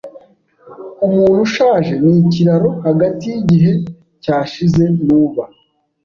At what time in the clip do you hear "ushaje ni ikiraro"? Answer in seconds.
1.47-2.69